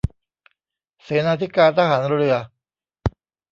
[1.03, 2.35] เสนาธิการทหารเรือ